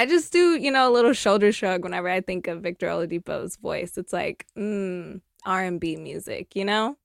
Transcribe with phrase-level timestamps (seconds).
[0.00, 3.56] I just do, you know, a little shoulder shrug whenever I think of Victor Oladipo's
[3.56, 3.98] voice.
[3.98, 6.96] It's like, mm, R&B music, you know?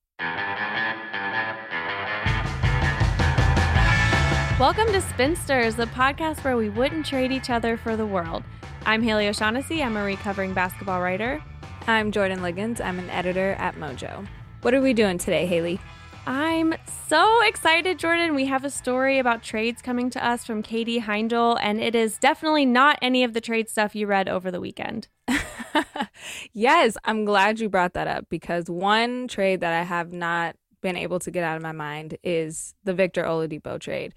[4.58, 8.44] Welcome to Spinsters, the podcast where we wouldn't trade each other for the world.
[8.86, 9.84] I'm Haley O'Shaughnessy.
[9.84, 11.44] I'm a recovering basketball writer.
[11.88, 12.80] I'm Jordan Liggins.
[12.80, 14.26] I'm an editor at Mojo.
[14.62, 15.82] What are we doing today, Haley?
[16.28, 16.74] I'm
[17.08, 18.34] so excited, Jordan.
[18.34, 22.18] We have a story about trades coming to us from Katie Heindl, and it is
[22.18, 25.08] definitely not any of the trade stuff you read over the weekend.
[26.54, 30.98] yes, I'm glad you brought that up because one trade that I have not been
[30.98, 34.14] able to get out of my mind is the Victor Oladipo trade.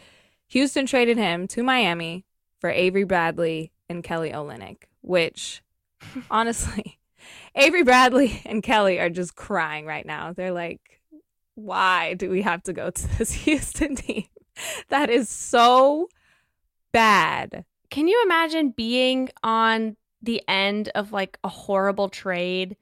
[0.48, 2.24] Houston traded him to Miami
[2.58, 5.62] for Avery Bradley and Kelly Olynyk, which
[6.30, 6.98] honestly,
[7.54, 10.32] Avery Bradley and Kelly are just crying right now.
[10.32, 10.97] They're like,
[11.58, 14.24] why do we have to go to this Houston team?
[14.88, 16.08] That is so
[16.92, 17.64] bad.
[17.90, 22.76] Can you imagine being on the end of like a horrible trade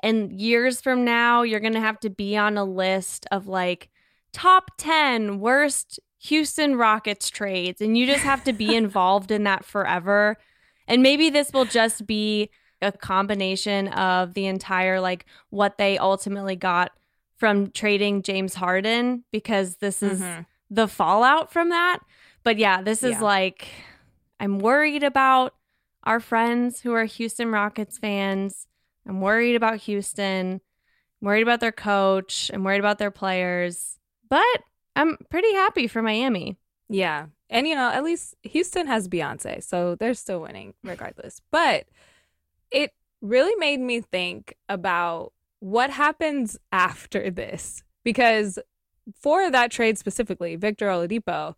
[0.00, 3.88] and years from now you're going to have to be on a list of like
[4.32, 9.64] top 10 worst Houston Rockets trades and you just have to be involved in that
[9.64, 10.36] forever.
[10.86, 12.50] And maybe this will just be
[12.82, 16.92] a combination of the entire like what they ultimately got
[17.42, 20.42] from trading James Harden because this is mm-hmm.
[20.70, 21.98] the fallout from that.
[22.44, 23.20] But yeah, this is yeah.
[23.20, 23.66] like
[24.38, 25.52] I'm worried about
[26.04, 28.68] our friends who are Houston Rockets fans.
[29.08, 30.60] I'm worried about Houston.
[31.20, 32.48] I'm worried about their coach.
[32.54, 33.98] I'm worried about their players.
[34.28, 34.62] But
[34.94, 36.58] I'm pretty happy for Miami.
[36.88, 37.26] Yeah.
[37.50, 41.40] And you know, at least Houston has Beyonce, so they're still winning regardless.
[41.50, 41.86] But
[42.70, 45.32] it really made me think about
[45.62, 47.84] what happens after this?
[48.02, 48.58] Because
[49.14, 51.54] for that trade specifically, Victor Oladipo,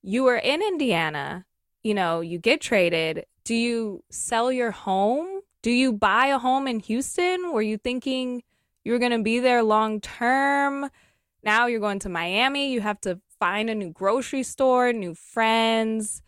[0.00, 1.44] you were in Indiana,
[1.82, 3.26] you know, you get traded.
[3.44, 5.42] Do you sell your home?
[5.60, 7.52] Do you buy a home in Houston?
[7.52, 8.42] Were you thinking
[8.84, 10.88] you were going to be there long term?
[11.44, 12.72] Now you're going to Miami.
[12.72, 16.22] You have to find a new grocery store, new friends.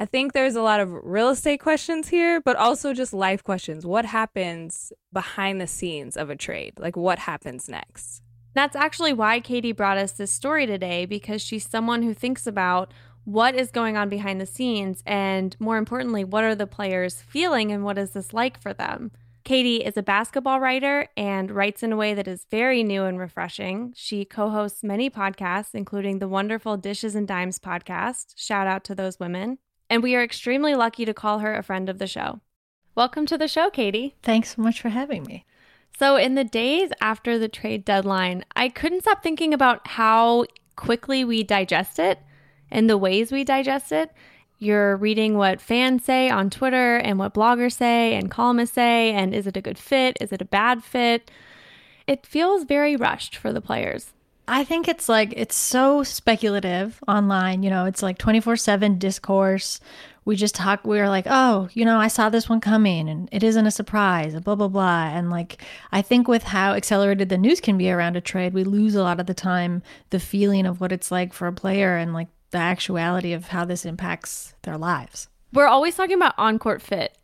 [0.00, 3.84] I think there's a lot of real estate questions here, but also just life questions.
[3.84, 6.74] What happens behind the scenes of a trade?
[6.78, 8.22] Like, what happens next?
[8.54, 12.94] That's actually why Katie brought us this story today, because she's someone who thinks about
[13.24, 17.72] what is going on behind the scenes and, more importantly, what are the players feeling
[17.72, 19.10] and what is this like for them?
[19.44, 23.18] Katie is a basketball writer and writes in a way that is very new and
[23.18, 23.92] refreshing.
[23.96, 28.34] She co hosts many podcasts, including the wonderful Dishes and Dimes podcast.
[28.36, 29.58] Shout out to those women
[29.90, 32.40] and we are extremely lucky to call her a friend of the show.
[32.94, 34.16] Welcome to the show, Katie.
[34.22, 35.44] Thanks so much for having me.
[35.98, 40.44] So, in the days after the trade deadline, I couldn't stop thinking about how
[40.76, 42.20] quickly we digest it
[42.70, 44.12] and the ways we digest it.
[44.58, 49.34] You're reading what fans say on Twitter and what bloggers say and columnists say, and
[49.34, 50.16] is it a good fit?
[50.20, 51.30] Is it a bad fit?
[52.06, 54.12] It feels very rushed for the players.
[54.48, 59.78] I think it's like it's so speculative online, you know, it's like 24/7 discourse.
[60.24, 63.42] We just talk we're like, "Oh, you know, I saw this one coming and it
[63.42, 65.08] isn't a surprise." blah blah blah.
[65.08, 68.64] And like I think with how accelerated the news can be around a trade, we
[68.64, 71.96] lose a lot of the time the feeling of what it's like for a player
[71.96, 75.28] and like the actuality of how this impacts their lives.
[75.52, 77.16] We're always talking about on-court fit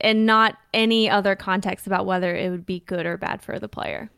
[0.00, 3.68] and not any other context about whether it would be good or bad for the
[3.68, 4.10] player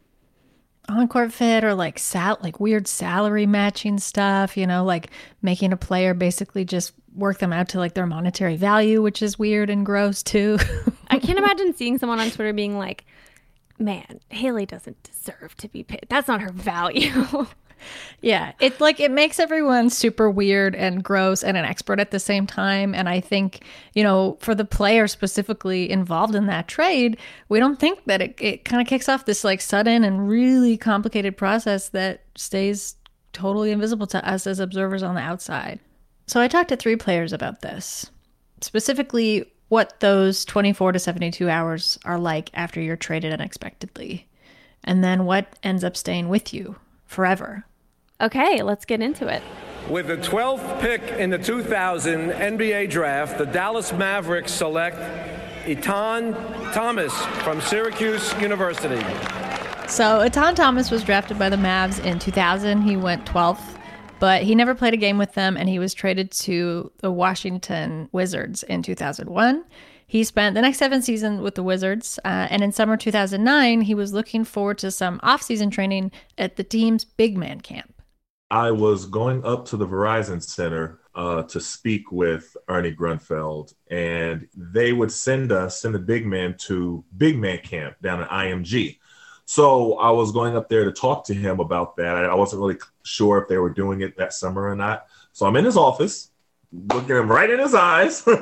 [0.88, 5.10] on-court fit or like sal like weird salary matching stuff, you know, like
[5.42, 9.38] making a player basically just work them out to like their monetary value, which is
[9.38, 10.58] weird and gross too.
[11.08, 13.04] I can't imagine seeing someone on Twitter being like,
[13.78, 16.06] "Man, Haley doesn't deserve to be paid.
[16.08, 17.46] That's not her value."
[18.20, 22.18] yeah, it like it makes everyone super weird and gross and an expert at the
[22.18, 22.94] same time.
[22.94, 23.64] And I think
[23.94, 27.18] you know, for the player specifically involved in that trade,
[27.48, 30.76] we don't think that it it kind of kicks off this like sudden and really
[30.76, 32.96] complicated process that stays
[33.32, 35.78] totally invisible to us as observers on the outside.
[36.26, 38.10] So I talked to three players about this,
[38.60, 44.26] specifically what those 24 to 72 hours are like after you're traded unexpectedly,
[44.84, 46.76] and then what ends up staying with you
[47.16, 47.64] forever.
[48.20, 49.42] Okay, let's get into it.
[49.88, 54.98] With the 12th pick in the 2000 NBA draft, the Dallas Mavericks select
[55.64, 56.34] Etan
[56.72, 59.02] Thomas from Syracuse University.
[59.88, 62.82] So Etan Thomas was drafted by the Mavs in 2000.
[62.82, 63.78] He went 12th,
[64.18, 68.10] but he never played a game with them, and he was traded to the Washington
[68.12, 69.64] Wizards in 2001.
[70.06, 73.94] He spent the next seven seasons with the Wizards, uh, and in summer 2009, he
[73.94, 77.92] was looking forward to some off-season training at the team's big man camp.
[78.48, 84.46] I was going up to the Verizon Center uh, to speak with Ernie Grunfeld, and
[84.54, 88.98] they would send us, send the big man to big man camp down at IMG.
[89.44, 92.16] So I was going up there to talk to him about that.
[92.16, 95.06] I wasn't really sure if they were doing it that summer or not.
[95.32, 96.30] So I'm in his office
[96.72, 98.26] looking him right in his eyes.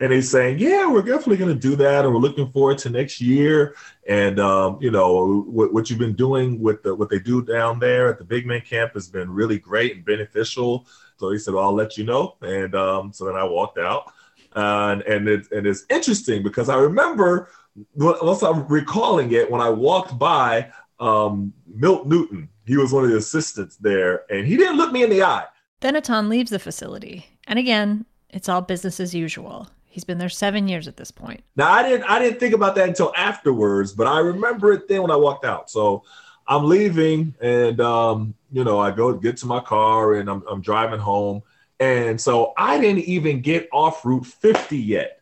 [0.00, 2.90] And he's saying yeah we're definitely going to do that and we're looking forward to
[2.90, 3.74] next year.
[4.08, 7.78] And um, you know what, what, you've been doing with the, what they do down
[7.78, 10.86] there at the big man camp has been really great and beneficial.
[11.16, 14.12] So he said well, i'll let you know and um, so then i walked out.
[14.54, 17.48] Uh, and and, it, and it's interesting because i remember
[17.94, 23.10] once i'm recalling it when i walked by um, milt newton he was one of
[23.10, 25.44] the assistants there and he didn't look me in the eye.
[25.80, 29.68] Then Etan leaves the facility and again, it's all business as usual.
[29.86, 31.44] He's been there seven years at this point.
[31.54, 35.02] Now I didn't I didn't think about that until afterwards, but I remember it then
[35.02, 35.70] when I walked out.
[35.70, 36.02] So
[36.48, 40.60] I'm leaving and um, you know, I go get to my car and I'm I'm
[40.60, 41.42] driving home.
[41.78, 45.20] And so I didn't even get off Route 50 yet.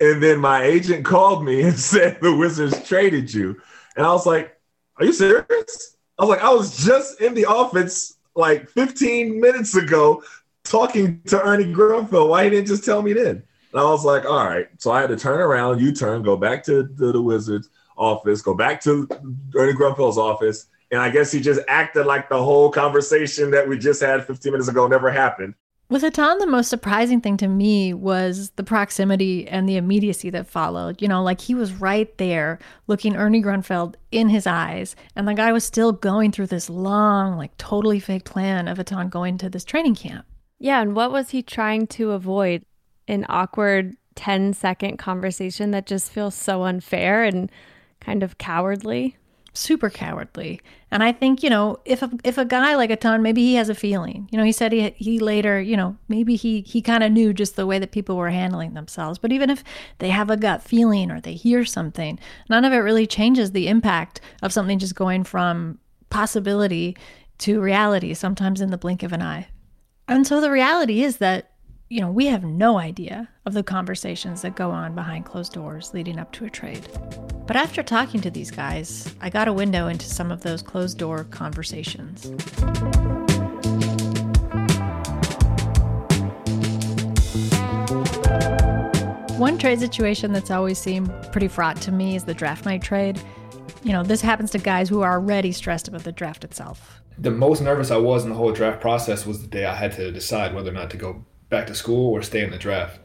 [0.00, 3.60] And then my agent called me and said the Wizards traded you.
[3.96, 4.56] And I was like,
[4.96, 5.96] Are you serious?
[6.18, 10.22] I was like, I was just in the office like 15 minutes ago
[10.70, 12.28] talking to Ernie Grunfeld.
[12.28, 13.42] Why he didn't just tell me then?
[13.72, 14.68] And I was like, all right.
[14.78, 18.54] So I had to turn around, U turn, go back to, the Wizards office, go
[18.54, 19.08] back to
[19.54, 20.66] Ernie Grunfeld's office.
[20.90, 24.52] And I guess he just acted like the whole conversation that we just had 15
[24.52, 25.54] minutes ago never happened.
[25.88, 30.46] With Etan, the most surprising thing to me was the proximity and the immediacy that
[30.46, 31.02] followed.
[31.02, 35.34] You know, like he was right there looking Ernie Grunfeld in his eyes, and the
[35.34, 39.48] guy was still going through this long, like totally fake plan of Etan going to
[39.48, 40.26] this training camp.
[40.60, 42.62] Yeah, and what was he trying to avoid?
[43.08, 47.50] An awkward 10 second conversation that just feels so unfair and
[47.98, 49.16] kind of cowardly.
[49.54, 50.60] Super cowardly.
[50.90, 53.68] And I think, you know, if a, if a guy like Etan, maybe he has
[53.68, 54.28] a feeling.
[54.30, 57.32] You know, he said he, he later, you know, maybe he, he kind of knew
[57.32, 59.18] just the way that people were handling themselves.
[59.18, 59.64] But even if
[59.98, 62.18] they have a gut feeling or they hear something,
[62.48, 65.78] none of it really changes the impact of something just going from
[66.10, 66.96] possibility
[67.38, 69.48] to reality, sometimes in the blink of an eye.
[70.10, 71.52] And so the reality is that,
[71.88, 75.94] you know, we have no idea of the conversations that go on behind closed doors
[75.94, 76.84] leading up to a trade.
[77.46, 80.98] But after talking to these guys, I got a window into some of those closed
[80.98, 82.26] door conversations.
[89.38, 93.22] One trade situation that's always seemed pretty fraught to me is the draft night trade.
[93.84, 97.30] You know, this happens to guys who are already stressed about the draft itself the
[97.30, 100.10] most nervous I was in the whole draft process was the day I had to
[100.10, 103.00] decide whether or not to go back to school or stay in the draft.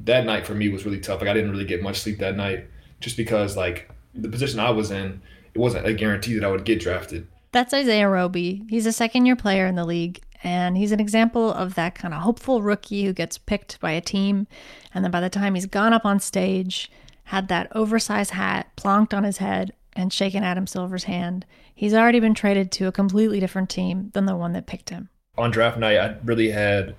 [0.00, 1.20] That night for me was really tough.
[1.20, 2.66] Like I didn't really get much sleep that night
[3.00, 5.22] just because like the position I was in,
[5.54, 7.26] it wasn't a guarantee that I would get drafted.
[7.52, 8.64] That's Isaiah Roby.
[8.68, 12.14] He's a second year player in the league, and he's an example of that kind
[12.14, 14.46] of hopeful rookie who gets picked by a team,
[14.94, 16.90] and then by the time he's gone up on stage,
[17.24, 22.20] had that oversized hat plonked on his head, and shaken Adam Silver's hand, he's already
[22.20, 25.08] been traded to a completely different team than the one that picked him.
[25.38, 26.94] On draft night, I really had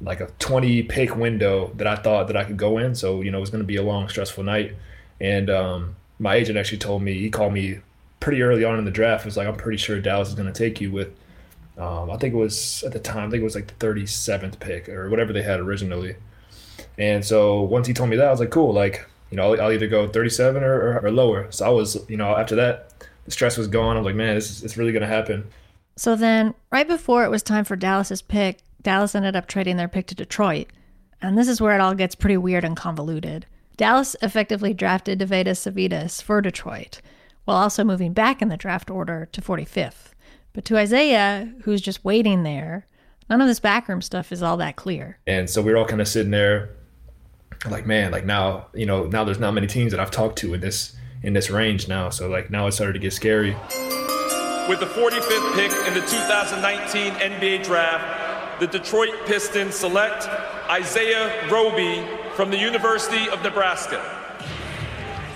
[0.00, 2.94] like a 20 pick window that I thought that I could go in.
[2.94, 4.74] So, you know, it was going to be a long, stressful night.
[5.20, 7.80] And um, my agent actually told me, he called me
[8.20, 9.24] pretty early on in the draft.
[9.24, 11.08] It was like, I'm pretty sure Dallas is going to take you with,
[11.78, 14.58] um, I think it was at the time, I think it was like the 37th
[14.60, 16.16] pick or whatever they had originally.
[16.98, 18.72] And so once he told me that, I was like, cool.
[18.72, 21.50] Like, you know, I'll, I'll either go 37 or, or, or, lower.
[21.50, 22.92] So I was, you know, after that,
[23.24, 23.96] the stress was gone.
[23.96, 25.48] I was like, man, this is it's really going to happen.
[25.96, 29.88] So then, right before it was time for Dallas's pick, Dallas ended up trading their
[29.88, 30.68] pick to Detroit.
[31.20, 33.46] And this is where it all gets pretty weird and convoluted.
[33.76, 37.00] Dallas effectively drafted Deividas Sirvydis for Detroit,
[37.44, 40.12] while also moving back in the draft order to 45th.
[40.52, 42.86] But to Isaiah, who's just waiting there,
[43.28, 45.18] none of this backroom stuff is all that clear.
[45.26, 46.70] And so we are all kind of sitting there
[47.70, 50.54] like man like now you know now there's not many teams that i've talked to
[50.54, 50.96] in this
[51.26, 52.08] in this range now.
[52.08, 53.56] So like now it started to get scary.
[54.68, 60.28] With the 45th pick in the 2019 nba draft the detroit pistons select
[60.70, 64.00] isaiah roby from the university of nebraska.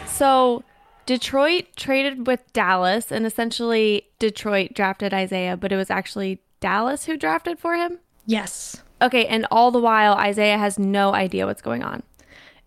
[0.06, 0.64] So
[1.06, 7.16] detroit traded with dallas and essentially detroit drafted isaiah but it was actually dallas who
[7.16, 7.98] drafted for him?
[8.26, 12.02] Yes, Okay, and all the while, Isaiah has no idea what's going on.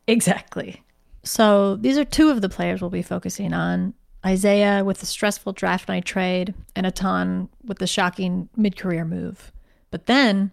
[0.08, 0.84] Exactly.
[1.24, 3.94] So these are two of the players we'll be focusing on.
[4.26, 9.52] Isaiah with the stressful draft night trade, and Etan with the shocking mid career move.
[9.92, 10.52] But then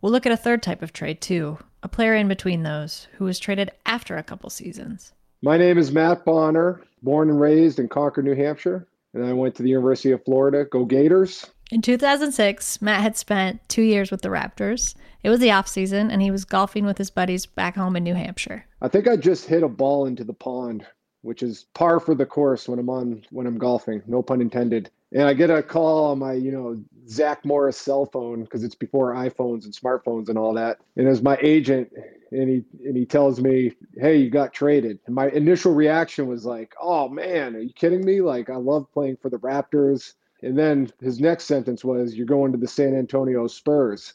[0.00, 3.24] we'll look at a third type of trade too a player in between those who
[3.24, 5.12] was traded after a couple seasons.
[5.42, 9.56] My name is Matt Bonner, born and raised in Concord, New Hampshire, and I went
[9.56, 10.64] to the University of Florida.
[10.64, 11.50] Go Gators!
[11.72, 14.94] In 2006, Matt had spent two years with the Raptors.
[15.22, 18.04] It was the off season, and he was golfing with his buddies back home in
[18.04, 18.66] New Hampshire.
[18.82, 20.84] I think I just hit a ball into the pond,
[21.22, 24.02] which is par for the course when I'm on when I'm golfing.
[24.06, 24.90] No pun intended.
[25.12, 28.74] And I get a call on my, you know, Zach Morris cell phone because it's
[28.74, 30.76] before iPhones and smartphones and all that.
[30.96, 31.90] And it's my agent,
[32.32, 36.44] and he and he tells me, "Hey, you got traded." And my initial reaction was
[36.44, 38.20] like, "Oh man, are you kidding me?
[38.20, 42.52] Like I love playing for the Raptors." And then his next sentence was, "You're going
[42.52, 44.14] to the San Antonio Spurs."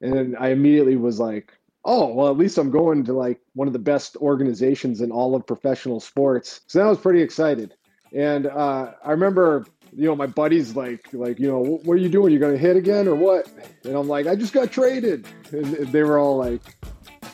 [0.00, 1.52] And I immediately was like,
[1.84, 5.34] "Oh, well, at least I'm going to like one of the best organizations in all
[5.34, 7.74] of professional sports." So I was pretty excited.
[8.12, 12.08] And uh, I remember, you know, my buddies like, like, you know, what, are you
[12.08, 12.32] doing?
[12.32, 13.48] You're going to hit again or what?
[13.84, 15.26] And I'm like, I just got traded.
[15.52, 16.62] And they were all like,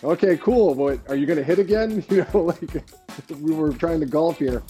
[0.03, 0.75] okay, cool.
[0.75, 2.05] But are you going to hit again?
[2.11, 2.85] You know, like
[3.41, 4.63] we were trying to golf here.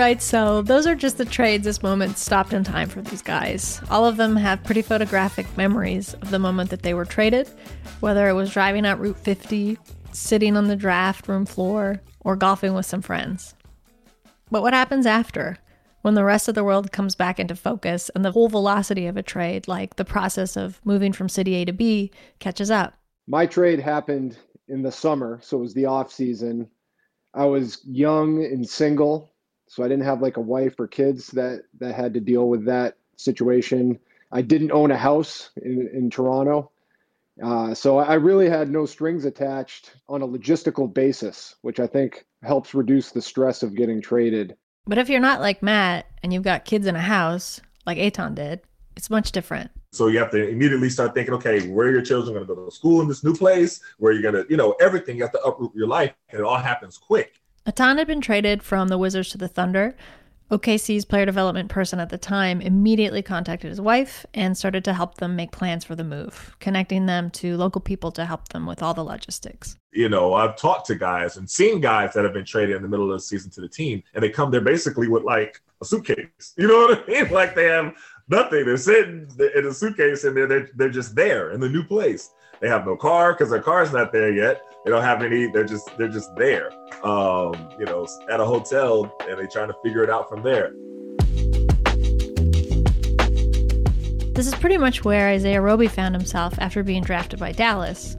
[0.00, 3.82] Right, so those are just the trades this moment stopped in time for these guys.
[3.90, 7.48] All of them have pretty photographic memories of the moment that they were traded,
[8.00, 9.76] whether it was driving out Route 50,
[10.12, 13.54] sitting on the draft room floor, or golfing with some friends.
[14.50, 15.58] But what happens after?
[16.00, 19.18] When the rest of the world comes back into focus and the whole velocity of
[19.18, 22.94] a trade, like the process of moving from city A to B, catches up.
[23.26, 26.70] My trade happened in the summer, so it was the off season.
[27.34, 29.29] I was young and single,
[29.70, 32.64] so I didn't have like a wife or kids that that had to deal with
[32.64, 34.00] that situation.
[34.32, 36.72] I didn't own a house in, in Toronto,
[37.42, 42.26] uh, so I really had no strings attached on a logistical basis, which I think
[42.42, 44.56] helps reduce the stress of getting traded.
[44.86, 48.34] But if you're not like Matt and you've got kids in a house, like Etan
[48.34, 48.60] did,
[48.96, 49.70] it's much different.
[49.92, 52.64] So you have to immediately start thinking, okay, where are your children going to go
[52.64, 53.80] to school in this new place?
[53.98, 55.16] Where you're going to, you know, everything.
[55.16, 57.39] You have to uproot your life, and it all happens quick.
[57.70, 59.94] Etan had been traded from the Wizards to the Thunder.
[60.50, 65.18] OKC's player development person at the time immediately contacted his wife and started to help
[65.18, 68.82] them make plans for the move, connecting them to local people to help them with
[68.82, 69.76] all the logistics.
[69.92, 72.88] You know, I've talked to guys and seen guys that have been traded in the
[72.88, 75.84] middle of the season to the team, and they come there basically with like a
[75.84, 76.54] suitcase.
[76.56, 77.30] You know what I mean?
[77.30, 77.94] Like they have
[78.28, 78.64] nothing.
[78.64, 82.30] They're sitting in a suitcase and they're they're, they're just there in the new place.
[82.60, 84.62] They have no car because their car's not there yet.
[84.84, 85.46] They don't have any.
[85.46, 86.70] They're just they're just there.
[87.02, 90.74] Um, you know, at a hotel, and they're trying to figure it out from there.
[94.34, 98.16] This is pretty much where Isaiah Roby found himself after being drafted by Dallas.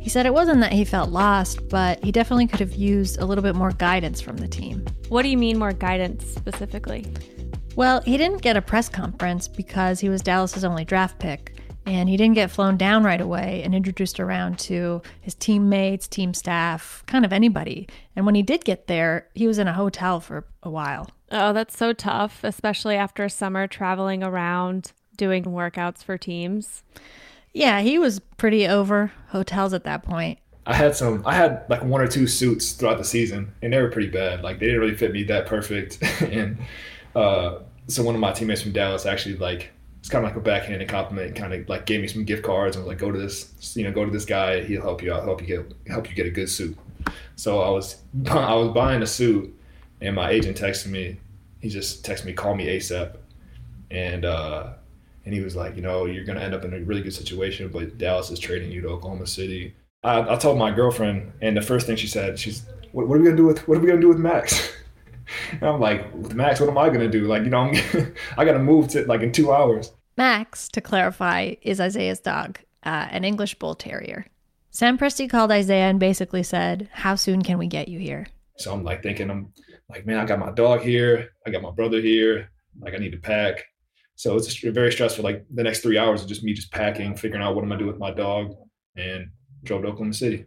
[0.00, 3.24] He said it wasn't that he felt lost, but he definitely could have used a
[3.24, 4.84] little bit more guidance from the team.
[5.08, 7.12] What do you mean more guidance specifically?
[7.74, 11.54] Well, he didn't get a press conference because he was Dallas's only draft pick,
[11.86, 16.32] and he didn't get flown down right away and introduced around to his teammates, team
[16.34, 17.88] staff, kind of anybody.
[18.16, 21.10] And when he did get there, he was in a hotel for a while.
[21.30, 26.82] Oh, that's so tough, especially after a summer traveling around doing workouts for teams.
[27.52, 30.38] Yeah, he was pretty over hotels at that point.
[30.66, 31.22] I had some.
[31.26, 34.42] I had like one or two suits throughout the season, and they were pretty bad.
[34.42, 35.98] Like they didn't really fit me that perfect.
[36.22, 36.58] and
[37.14, 39.72] uh, so one of my teammates from Dallas actually like
[40.04, 41.34] it's kind of like a backhanded compliment.
[41.34, 43.84] Kind of like gave me some gift cards and was like, "Go to this, you
[43.84, 44.62] know, go to this guy.
[44.62, 45.24] He'll help you out.
[45.24, 46.76] Help you get help you get a good suit."
[47.36, 49.58] So I was I was buying a suit,
[50.02, 51.18] and my agent texted me.
[51.60, 53.16] He just texted me, "Call me ASAP,"
[53.90, 54.74] and uh,
[55.24, 57.68] and he was like, you know, you're to end up in a really good situation,
[57.68, 59.74] but Dallas is trading you to Oklahoma City.
[60.02, 63.22] I, I told my girlfriend, and the first thing she said, she's, what, what are
[63.22, 64.70] we to do with, what are we to do with Max?
[65.52, 67.26] and I'm like, Max, what am I going to do?
[67.26, 67.72] Like, you know,
[68.36, 69.92] I got to move to like in two hours.
[70.16, 74.26] Max, to clarify, is Isaiah's dog, uh, an English bull terrier.
[74.70, 78.26] Sam Presti called Isaiah and basically said, How soon can we get you here?
[78.58, 79.52] So I'm like thinking, I'm
[79.88, 81.30] like, man, I got my dog here.
[81.46, 82.50] I got my brother here.
[82.80, 83.64] Like, I need to pack.
[84.16, 85.24] So it's very stressful.
[85.24, 87.80] Like the next three hours of just me just packing, figuring out what I'm gonna
[87.80, 88.54] do with my dog,
[88.96, 89.28] and
[89.64, 90.44] drove to Oklahoma City.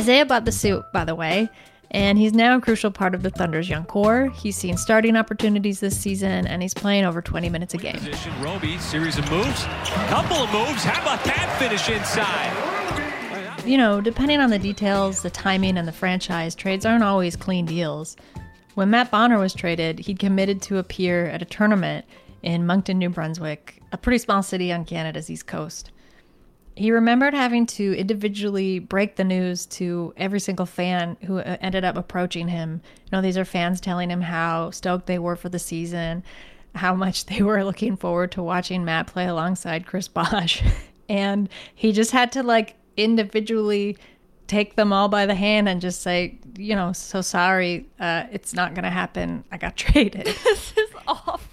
[0.00, 1.50] Isaiah bought the suit, by the way,
[1.90, 4.30] and he's now a crucial part of the Thunder's young core.
[4.30, 7.96] He's seen starting opportunities this season, and he's playing over 20 minutes a game.
[7.96, 9.62] Position, Roby, series of moves,
[10.08, 10.84] couple of moves.
[10.84, 13.66] How about that finish inside?
[13.66, 17.66] You know, depending on the details, the timing, and the franchise, trades aren't always clean
[17.66, 18.16] deals.
[18.76, 22.06] When Matt Bonner was traded, he'd committed to appear at a tournament
[22.42, 25.90] in Moncton, New Brunswick, a pretty small city on Canada's east coast.
[26.80, 31.84] He remembered having to individually break the news to every single fan who uh, ended
[31.84, 32.80] up approaching him.
[33.04, 36.24] You know, these are fans telling him how stoked they were for the season,
[36.74, 40.62] how much they were looking forward to watching Matt play alongside Chris Bosh.
[41.10, 43.98] and he just had to like individually
[44.46, 48.54] take them all by the hand and just say, you know, so sorry, uh, it's
[48.54, 49.44] not going to happen.
[49.52, 50.24] I got traded.
[50.24, 51.49] this is awful.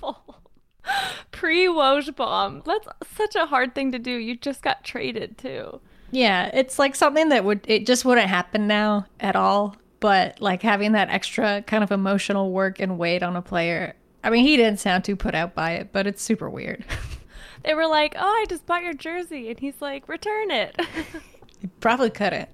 [1.32, 2.64] Pre Woj bomb.
[2.66, 4.12] That's such a hard thing to do.
[4.12, 5.82] You just got traded too.
[6.12, 9.76] Yeah, it's like something that would it just wouldn't happen now at all.
[10.00, 13.96] But like having that extra kind of emotional work and weight on a player.
[14.24, 16.86] I mean, he didn't sound too put out by it, but it's super weird.
[17.64, 20.80] they were like, "Oh, I just bought your jersey," and he's like, "Return it."
[21.60, 22.50] he probably couldn't.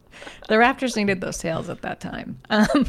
[0.47, 2.39] The Raptors needed those sales at that time.
[2.49, 2.87] Um,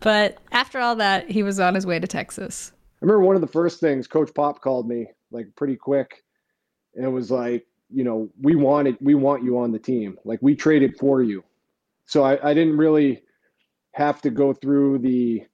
[0.00, 2.72] but after all that, he was on his way to Texas.
[3.00, 6.24] I remember one of the first things Coach Pop called me like pretty quick,
[6.94, 10.18] and it was like, you know, we wanted, we want you on the team.
[10.24, 11.44] Like we traded for you,
[12.06, 13.22] so I, I didn't really
[13.92, 15.44] have to go through the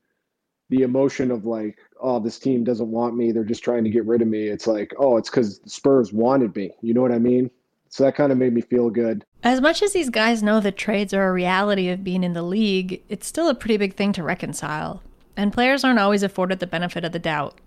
[0.73, 3.31] the emotion of like, oh, this team doesn't want me.
[3.31, 4.45] They're just trying to get rid of me.
[4.45, 6.71] It's like, oh, it's because Spurs wanted me.
[6.81, 7.51] You know what I mean?
[7.91, 9.23] So that kind of made me feel good.
[9.43, 12.43] As much as these guys know that trades are a reality of being in the
[12.43, 15.03] league, it's still a pretty big thing to reconcile.
[15.37, 17.61] And players aren't always afforded the benefit of the doubt.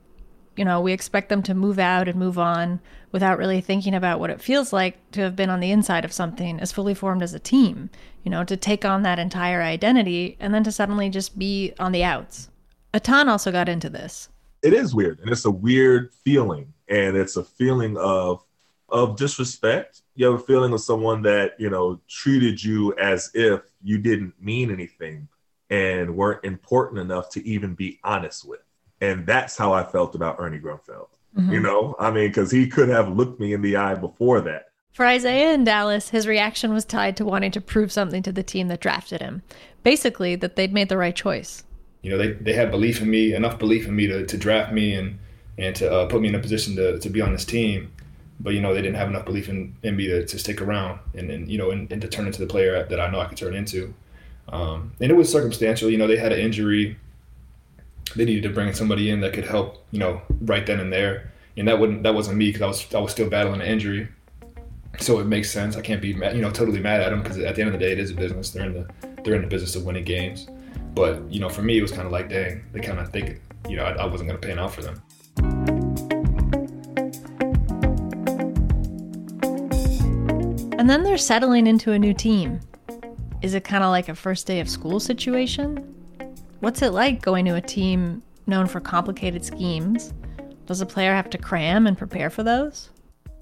[0.55, 2.79] You know, we expect them to move out and move on
[3.11, 6.13] without really thinking about what it feels like to have been on the inside of
[6.13, 7.89] something as fully formed as a team,
[8.23, 11.91] you know, to take on that entire identity and then to suddenly just be on
[11.91, 12.49] the outs.
[12.93, 14.29] Etan also got into this.
[14.61, 18.43] It is weird, and it's a weird feeling, and it's a feeling of
[18.89, 20.01] of disrespect.
[20.15, 24.33] You have a feeling of someone that you know treated you as if you didn't
[24.41, 25.27] mean anything
[25.69, 28.61] and weren't important enough to even be honest with.
[29.01, 31.07] And that's how I felt about Ernie Grunfeld.
[31.37, 31.51] Mm-hmm.
[31.51, 34.67] You know, I mean, because he could have looked me in the eye before that.
[34.93, 38.43] For Isaiah in Dallas, his reaction was tied to wanting to prove something to the
[38.43, 39.41] team that drafted him.
[39.83, 41.63] Basically, that they'd made the right choice.
[42.01, 44.71] You know, they, they had belief in me, enough belief in me to, to draft
[44.71, 45.19] me and,
[45.57, 47.91] and to uh, put me in a position to, to be on this team.
[48.39, 50.99] But, you know, they didn't have enough belief in, in me to, to stick around
[51.13, 53.25] and, and you know, and, and to turn into the player that I know I
[53.25, 53.93] could turn into.
[54.49, 55.89] Um, and it was circumstantial.
[55.89, 56.97] You know, they had an injury.
[58.15, 59.85] They needed to bring somebody in that could help.
[59.91, 61.31] You know, right then and there.
[61.57, 64.07] And that wouldn't that wasn't me because I was I was still battling an injury.
[64.99, 65.75] So it makes sense.
[65.75, 67.79] I can't be mad, you know totally mad at them because at the end of
[67.79, 68.51] the day, it is a business.
[68.51, 68.87] They're in the
[69.23, 70.47] they're in the business of winning games.
[70.93, 73.41] But you know, for me, it was kind of like, dang, they kind of think,
[73.67, 75.01] you know, I, I wasn't going to pan out for them.
[80.77, 82.59] And then they're settling into a new team.
[83.45, 85.77] Is it kind of like a first day of school situation?
[86.61, 90.15] What's it like going to a team known for complicated schemes?
[90.65, 92.89] Does a player have to cram and prepare for those?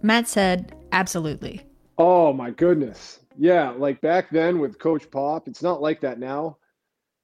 [0.01, 1.61] Matt said, absolutely.
[1.97, 3.21] Oh my goodness.
[3.37, 6.57] Yeah, like back then with Coach Pop, it's not like that now.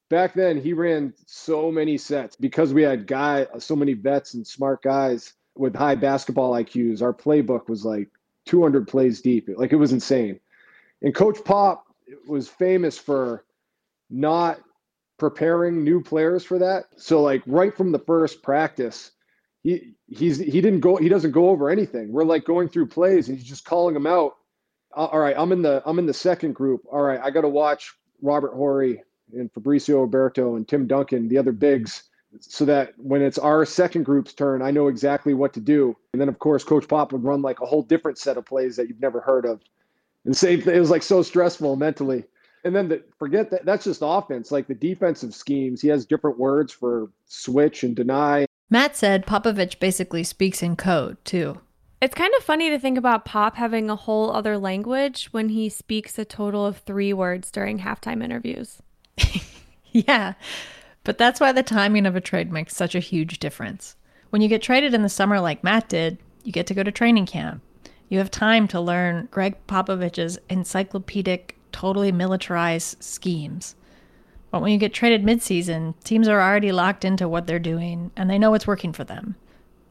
[0.10, 4.48] Back then, he ran so many sets because we had guy so many vets and
[4.48, 7.02] smart guys with high basketball IQs.
[7.02, 8.08] Our playbook was like
[8.46, 9.50] 200 plays deep.
[9.54, 10.40] Like it was insane.
[11.02, 11.88] And Coach Pop
[12.28, 13.46] was famous for
[14.10, 14.60] not
[15.18, 16.86] preparing new players for that.
[16.98, 19.12] So like right from the first practice,
[19.62, 22.12] he he's he didn't go he doesn't go over anything.
[22.12, 24.34] We're like going through plays and he's just calling them out.
[24.96, 26.82] Uh, all right, I'm in the I'm in the second group.
[26.92, 31.38] All right, I got to watch Robert Horry and Fabricio Oberto and Tim Duncan, the
[31.38, 32.04] other bigs,
[32.40, 35.96] so that when it's our second group's turn, I know exactly what to do.
[36.14, 38.76] And then of course Coach Pop would run like a whole different set of plays
[38.78, 39.62] that you've never heard of.
[40.26, 42.24] And same thing, it was like so stressful mentally.
[42.64, 44.52] And then the, forget that that's just offense.
[44.52, 48.46] Like the defensive schemes, he has different words for switch and deny.
[48.70, 51.60] Matt said Popovich basically speaks in code too.
[52.02, 55.68] It's kind of funny to think about Pop having a whole other language when he
[55.68, 58.82] speaks a total of three words during halftime interviews.
[59.92, 60.34] yeah,
[61.04, 63.98] but that's why the timing of a trade makes such a huge difference.
[64.30, 66.92] When you get traded in the summer like Matt did, you get to go to
[66.92, 67.62] training camp.
[68.10, 73.76] You have time to learn Gregg Popovich's encyclopedic, totally militarized schemes.
[74.52, 78.28] But when you get traded midseason, teams are already locked into what they're doing and
[78.28, 79.36] they know what's working for them.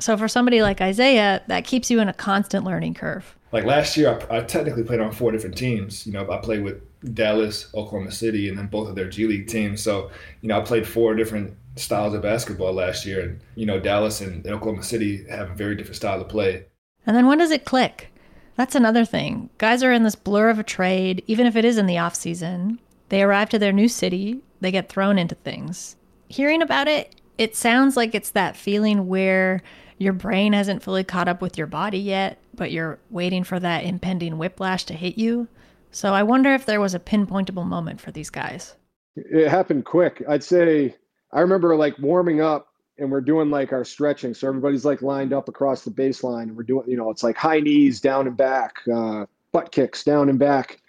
[0.01, 3.37] So for somebody like Isaiah, that keeps you in a constant learning curve.
[3.53, 6.07] Like last year, I, I technically played on four different teams.
[6.07, 6.83] You know, I played with
[7.15, 9.81] Dallas, Oklahoma City, and then both of their G League teams.
[9.81, 13.21] So, you know, I played four different styles of basketball last year.
[13.21, 16.67] And, you know, Dallas and Oklahoma City have a very different style of play.
[17.09, 18.13] And then when does it click?
[18.57, 19.49] That's another thing.
[19.57, 22.15] Guys are in this blur of a trade, even if it is in the off
[22.15, 22.79] season.
[23.09, 25.97] They arrive to their new city, they get thrown into things.
[26.29, 29.63] Hearing about it, it sounds like it's that feeling where
[29.97, 33.85] your brain hasn't fully caught up with your body yet, but you're waiting for that
[33.85, 35.49] impending whiplash to hit you.
[35.91, 38.75] So I wonder if there was a pinpointable moment for these guys.
[39.17, 40.23] It happened quick.
[40.29, 40.95] I'd say
[41.33, 42.68] I remember like warming up
[42.99, 44.35] and we're doing like our stretching.
[44.35, 47.37] So everybody's like lined up across the baseline and we're doing, you know, it's like
[47.37, 50.81] high knees down and back, uh, butt kicks down and back.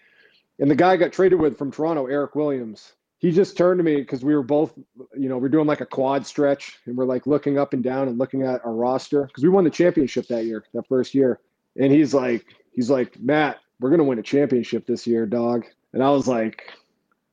[0.59, 3.83] And the guy I got traded with from Toronto, Eric Williams, he just turned to
[3.83, 4.73] me because we were both,
[5.17, 8.07] you know, we're doing like a quad stretch and we're like looking up and down
[8.07, 11.39] and looking at our roster because we won the championship that year, that first year.
[11.77, 15.65] And he's like, he's like, Matt, we're gonna win a championship this year, dog.
[15.93, 16.73] And I was like,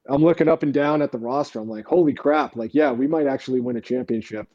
[0.08, 1.58] I'm looking up and down at the roster.
[1.58, 2.56] I'm like, holy crap!
[2.56, 4.48] Like, yeah, we might actually win a championship,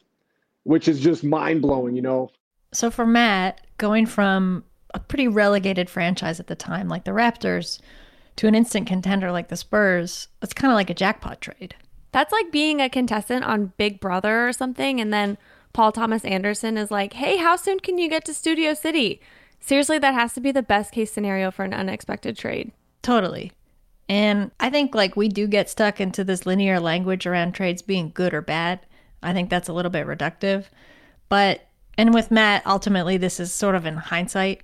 [0.63, 2.29] which is just mind blowing, you know.
[2.73, 7.79] So for Matt, going from a pretty relegated franchise at the time, like the Raptors,
[8.37, 11.75] to an instant contender like the Spurs, it's kind of like a jackpot trade.
[12.11, 15.37] That's like being a contestant on Big Brother or something, and then
[15.73, 19.21] Paul Thomas Anderson is like, hey, how soon can you get to Studio City?
[19.59, 22.71] Seriously, that has to be the best case scenario for an unexpected trade.
[23.01, 23.51] Totally.
[24.09, 28.11] And I think like we do get stuck into this linear language around trades being
[28.13, 28.81] good or bad.
[29.23, 30.65] I think that's a little bit reductive.
[31.29, 34.63] But and with Matt, ultimately this is sort of in hindsight.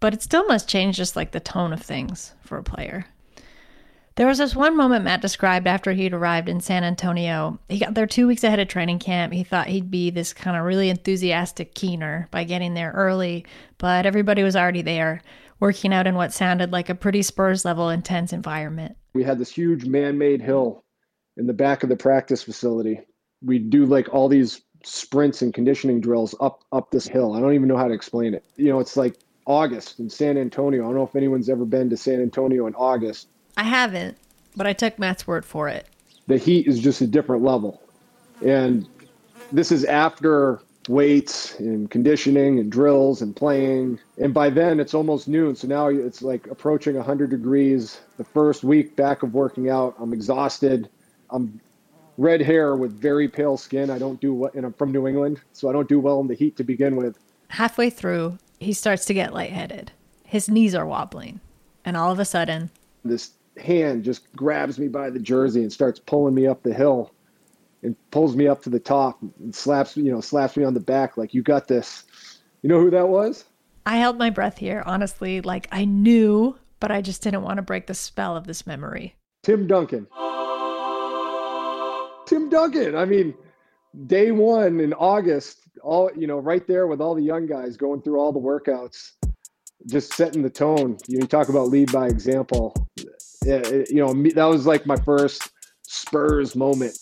[0.00, 3.04] But it still must change just like the tone of things for a player.
[4.16, 7.58] There was this one moment Matt described after he'd arrived in San Antonio.
[7.68, 9.32] He got there two weeks ahead of training camp.
[9.32, 13.46] He thought he'd be this kind of really enthusiastic keener by getting there early,
[13.78, 15.22] but everybody was already there,
[15.58, 18.96] working out in what sounded like a pretty Spurs level intense environment.
[19.14, 20.84] We had this huge man made hill
[21.36, 23.00] in the back of the practice facility.
[23.44, 27.34] We do like all these sprints and conditioning drills up up this hill.
[27.34, 28.44] I don't even know how to explain it.
[28.56, 30.82] You know, it's like August in San Antonio.
[30.82, 33.28] I don't know if anyone's ever been to San Antonio in August.
[33.56, 34.16] I haven't,
[34.56, 35.86] but I took Matt's word for it.
[36.26, 37.82] The heat is just a different level.
[38.44, 38.88] And
[39.52, 43.98] this is after weights and conditioning and drills and playing.
[44.18, 45.54] And by then it's almost noon.
[45.56, 48.00] So now it's like approaching 100 degrees.
[48.16, 50.88] The first week back of working out, I'm exhausted.
[51.28, 51.60] I'm
[52.20, 53.88] red hair with very pale skin.
[53.88, 56.28] I don't do what, and I'm from New England, so I don't do well in
[56.28, 57.18] the heat to begin with.
[57.48, 59.90] Halfway through, he starts to get lightheaded.
[60.24, 61.40] His knees are wobbling.
[61.84, 62.70] And all of a sudden,
[63.06, 67.10] this hand just grabs me by the jersey and starts pulling me up the hill
[67.82, 70.80] and pulls me up to the top and slaps you know slaps me on the
[70.80, 72.04] back like you got this
[72.62, 73.44] you know who that was
[73.86, 75.40] I held my breath here, honestly.
[75.40, 79.16] Like I knew, but I just didn't want to break the spell of this memory.
[79.42, 80.06] tim duncan
[82.30, 82.94] tim duncan.
[82.94, 83.34] I mean
[84.06, 88.00] day one in august all you know right there with all the young guys going
[88.02, 89.10] through all the workouts
[89.86, 90.96] just setting the tone.
[91.08, 92.76] You, know, you talk about lead by example.
[93.44, 95.50] Yeah, it- you know me, that was like my first
[95.82, 96.96] spurs moment.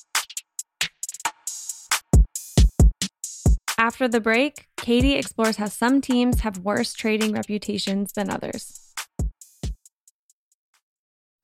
[3.77, 8.89] After the break, Katie explores how some teams have worse trading reputations than others.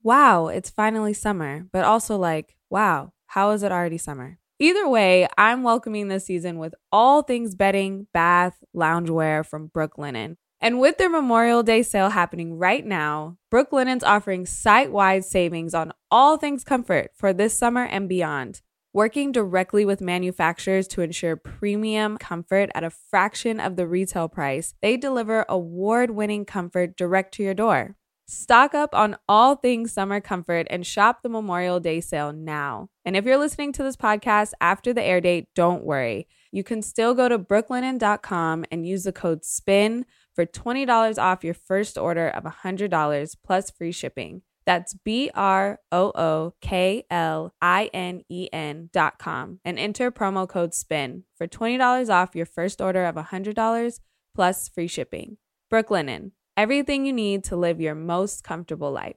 [0.04, 4.38] wow, it's finally summer, but also like, wow, how is it already summer?
[4.60, 10.36] Either way, I'm welcoming this season with all things bedding, bath, loungewear from Brooklinen.
[10.60, 15.92] And with their Memorial Day sale happening right now, Brooklinen's offering site wide savings on
[16.12, 18.62] all things comfort for this summer and beyond.
[18.92, 24.74] Working directly with manufacturers to ensure premium comfort at a fraction of the retail price,
[24.80, 27.96] they deliver award winning comfort direct to your door.
[28.26, 32.88] Stock up on all things summer comfort and shop the Memorial Day sale now.
[33.04, 36.26] And if you're listening to this podcast after the air date, don't worry.
[36.50, 41.52] You can still go to brooklinen.com and use the code SPIN for $20 off your
[41.52, 44.40] first order of $100 plus free shipping.
[44.64, 50.10] That's B R O O K L I N E N dot com and enter
[50.10, 54.00] promo code SPIN for $20 off your first order of $100
[54.34, 55.36] plus free shipping.
[55.70, 59.16] Brooklinen, everything you need to live your most comfortable life.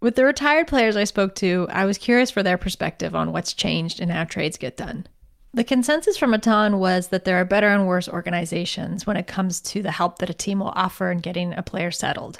[0.00, 3.52] With the retired players I spoke to, I was curious for their perspective on what's
[3.52, 5.06] changed and how trades get done.
[5.52, 9.60] The consensus from Etan was that there are better and worse organizations when it comes
[9.62, 12.38] to the help that a team will offer in getting a player settled.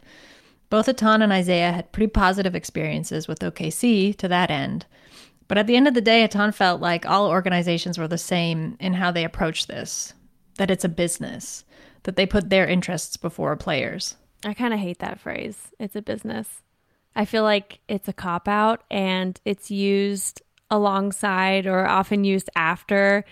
[0.70, 4.86] Both Etan and Isaiah had pretty positive experiences with OKC to that end.
[5.48, 8.76] But at the end of the day, Etan felt like all organizations were the same
[8.78, 10.12] in how they approach this
[10.58, 11.64] that it's a business,
[12.08, 14.16] that they put their interests before players.
[14.42, 15.72] I kind of hate that phrase.
[15.78, 16.62] It's a business.
[17.14, 20.40] I feel like it's a cop out and it's used
[20.70, 23.26] alongside or often used after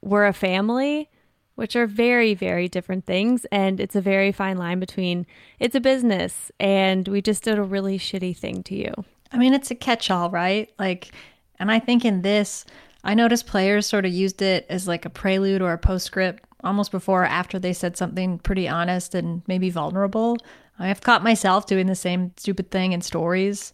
[0.00, 1.08] we're a family.
[1.54, 3.46] which are very, very different things.
[3.50, 5.26] And it's a very fine line between
[5.58, 8.92] it's a business and we just did a really shitty thing to you.
[9.32, 10.70] I mean, it's a catch all, right?
[10.78, 11.10] Like,
[11.58, 12.64] and I think in this,
[13.02, 16.90] I noticed players sort of used it as like a prelude or a postscript almost
[16.90, 20.36] before or after they said something pretty honest and maybe vulnerable.
[20.78, 23.72] I've caught myself doing the same stupid thing in stories,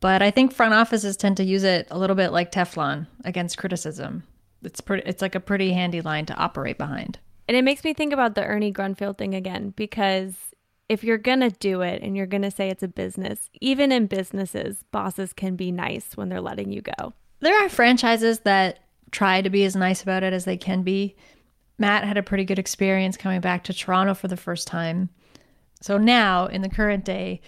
[0.00, 3.58] but I think front offices tend to use it a little bit like Teflon against
[3.58, 4.22] criticism.
[4.62, 7.18] It's pretty it's like a pretty handy line to operate behind.
[7.46, 10.34] And it makes me think about the Ernie Grunfeld thing again because
[10.88, 13.92] if you're going to do it and you're going to say it's a business, even
[13.92, 17.12] in businesses, bosses can be nice when they're letting you go.
[17.40, 21.16] There are franchises that try to be as nice about it as they can be.
[21.78, 25.08] Matt had a pretty good experience coming back to Toronto for the first time.
[25.80, 27.40] So now, in the current day,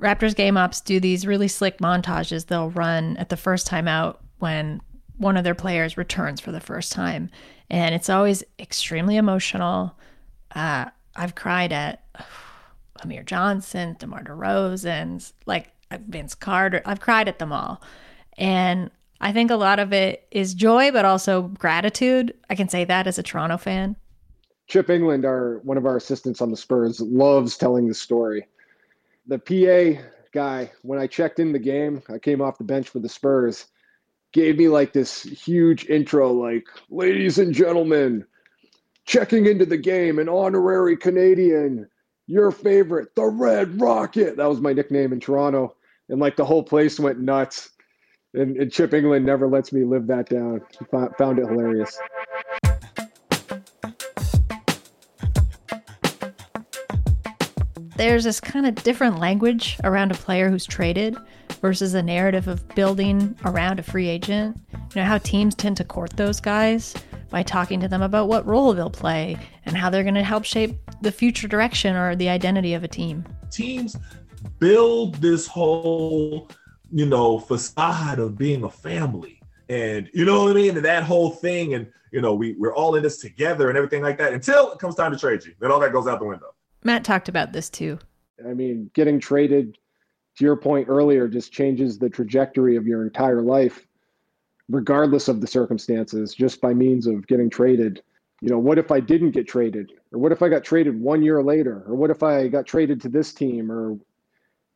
[0.00, 4.22] Raptors game ops do these really slick montages they'll run at the first time out
[4.38, 4.80] when
[5.16, 7.30] one of their players returns for the first time.
[7.70, 9.96] And it's always extremely emotional.
[10.54, 12.04] Uh, I've cried at
[13.02, 15.72] Amir Johnson, DeMar DeRozan, like
[16.08, 16.82] Vince Carter.
[16.84, 17.80] I've cried at them all.
[18.36, 22.34] And I think a lot of it is joy, but also gratitude.
[22.50, 23.96] I can say that as a Toronto fan.
[24.68, 28.46] Chip Engelland, our one of our assistants on the Spurs, loves telling the story.
[29.26, 30.02] The PA
[30.32, 33.66] guy, when I checked in the game, I came off the bench for the Spurs,
[34.32, 38.26] gave me like this huge intro, like, ladies and gentlemen,
[39.04, 41.88] checking into the game, an honorary Canadian,
[42.26, 44.36] your favorite, the Red Rocket.
[44.36, 45.76] That was my nickname in Toronto.
[46.08, 47.70] And like the whole place went nuts
[48.36, 50.60] and, and Chip Engelland never lets me live that down.
[50.78, 50.84] He
[51.18, 51.98] Found it hilarious.
[57.96, 61.16] There's this kind of different language around a player who's traded
[61.62, 64.60] versus a narrative of building around a free agent.
[64.94, 66.94] You know, how teams tend to court those guys
[67.30, 70.44] by talking to them about what role they'll play and how they're going to help
[70.44, 73.24] shape the future direction or the identity of a team.
[73.50, 73.96] Teams
[74.58, 76.50] build this whole
[76.92, 79.40] you know, facade of being a family.
[79.68, 80.76] And you know what I mean?
[80.76, 84.02] And that whole thing, and you know, we, we're all in this together and everything
[84.02, 85.54] like that until it comes time to trade you.
[85.60, 86.54] Then all that goes out the window.
[86.84, 87.98] Matt talked about this too.
[88.48, 89.78] I mean, getting traded,
[90.36, 93.86] to your point earlier, just changes the trajectory of your entire life,
[94.68, 98.02] regardless of the circumstances, just by means of getting traded.
[98.42, 99.92] You know, what if I didn't get traded?
[100.12, 101.82] Or what if I got traded one year later?
[101.86, 103.72] Or what if I got traded to this team?
[103.72, 103.98] Or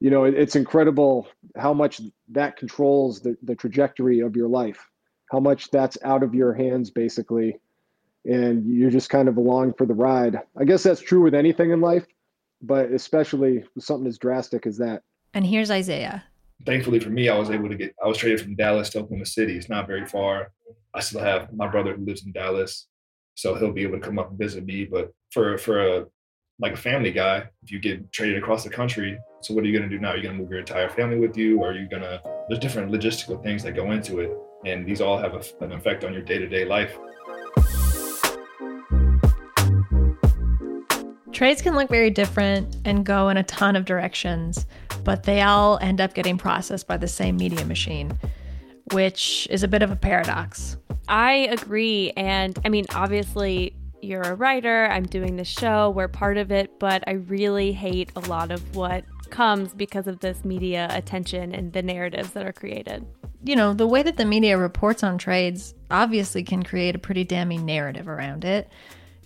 [0.00, 4.88] you know, it's incredible how much that controls the, the trajectory of your life,
[5.30, 7.60] how much that's out of your hands, basically.
[8.24, 10.40] And you're just kind of along for the ride.
[10.58, 12.06] I guess that's true with anything in life,
[12.62, 15.02] but especially with something as drastic as that.
[15.34, 16.24] And here's Isaiah.
[16.66, 19.26] Thankfully for me, I was able to get, I was traded from Dallas to Oklahoma
[19.26, 19.56] City.
[19.56, 20.50] It's not very far.
[20.94, 22.88] I still have my brother who lives in Dallas,
[23.34, 24.84] so he'll be able to come up and visit me.
[24.84, 26.06] But for, for a,
[26.58, 29.76] like a family guy, if you get traded across the country, so what are you
[29.76, 30.10] going to do now?
[30.10, 31.58] Are you going to move your entire family with you?
[31.60, 34.30] Or are you going to, there's different logistical things that go into it.
[34.66, 36.98] And these all have a, an effect on your day to day life.
[41.32, 44.66] Trades can look very different and go in a ton of directions,
[45.04, 48.18] but they all end up getting processed by the same media machine,
[48.92, 50.76] which is a bit of a paradox.
[51.08, 52.12] I agree.
[52.14, 56.78] And I mean, obviously, you're a writer, I'm doing this show, we're part of it,
[56.78, 61.72] but I really hate a lot of what comes because of this media attention and
[61.72, 63.06] the narratives that are created.
[63.42, 67.24] You know, the way that the media reports on trades obviously can create a pretty
[67.24, 68.68] damning narrative around it.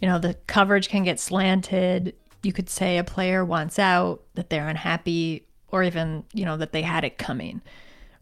[0.01, 2.15] You know, the coverage can get slanted.
[2.43, 6.73] You could say a player wants out, that they're unhappy, or even, you know, that
[6.73, 7.61] they had it coming,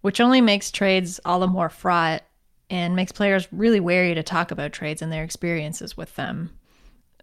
[0.00, 2.22] which only makes trades all the more fraught
[2.70, 6.50] and makes players really wary to talk about trades and their experiences with them.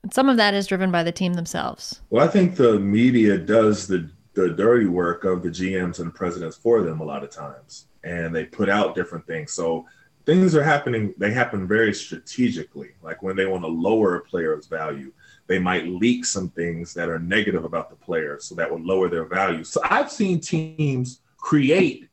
[0.04, 2.02] And some of that is driven by the team themselves.
[2.10, 6.14] Well, I think the media does the the dirty work of the GMs and the
[6.14, 9.52] presidents for them a lot of times, and they put out different things.
[9.54, 9.86] So
[10.26, 11.14] things are happening.
[11.18, 12.92] They happen very strategically.
[13.02, 15.12] Like when they want to lower a player's value,
[15.48, 19.10] they might leak some things that are negative about the player, so that will lower
[19.10, 19.64] their value.
[19.64, 22.10] So I've seen teams create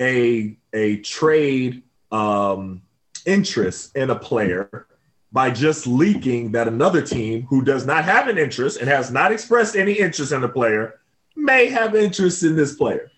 [0.00, 2.82] a a trade um,
[3.26, 4.86] interest in a player
[5.32, 9.30] by just leaking that another team who does not have an interest and has not
[9.30, 10.99] expressed any interest in the player
[11.36, 13.10] may have interest in this player.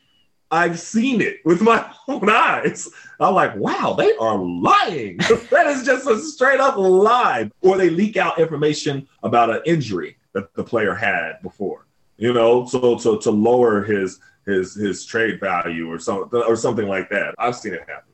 [0.51, 2.89] I've seen it with my own eyes.
[3.19, 5.17] I'm like, wow, they are lying.
[5.51, 7.51] that is just a straight up lie.
[7.63, 12.67] Or they leak out information about an injury that the player had before, you know,
[12.67, 17.35] so so to lower his his his trade value or something or something like that.
[17.39, 18.13] I've seen it happen.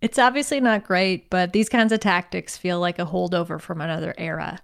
[0.00, 4.14] It's obviously not great, but these kinds of tactics feel like a holdover from another
[4.18, 4.60] era.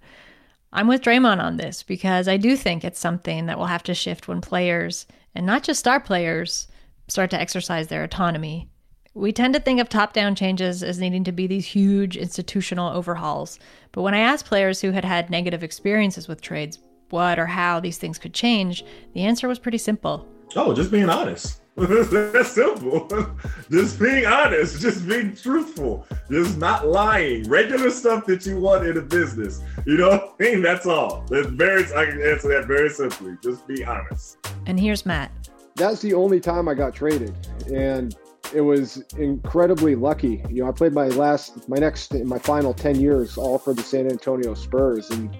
[0.73, 3.93] I'm with Draymond on this because I do think it's something that will have to
[3.93, 5.05] shift when players,
[5.35, 6.69] and not just star players,
[7.09, 8.69] start to exercise their autonomy.
[9.13, 12.89] We tend to think of top down changes as needing to be these huge institutional
[12.93, 13.59] overhauls.
[13.91, 16.79] But when I asked players who had had negative experiences with trades
[17.09, 20.25] what or how these things could change, the answer was pretty simple.
[20.55, 21.59] Oh, just being honest.
[21.77, 23.07] That's simple.
[23.71, 27.47] just being honest, just being truthful, just not lying.
[27.49, 29.61] Regular stuff that you want in a business.
[29.85, 30.61] You know what I mean?
[30.61, 31.23] That's all.
[31.29, 33.37] That's very I can answer that very simply.
[33.41, 34.37] Just be honest.
[34.65, 35.31] And here's Matt.
[35.75, 37.33] That's the only time I got traded.
[37.73, 38.15] And
[38.53, 40.43] it was incredibly lucky.
[40.49, 43.81] You know, I played my last, my next, my final 10 years all for the
[43.81, 45.09] San Antonio Spurs.
[45.09, 45.35] And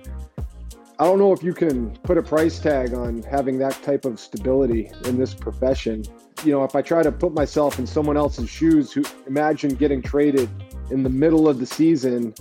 [1.01, 4.19] I don't know if you can put a price tag on having that type of
[4.19, 6.03] stability in this profession.
[6.43, 10.03] You know, if I try to put myself in someone else's shoes, who imagine getting
[10.03, 10.47] traded
[10.91, 12.35] in the middle of the season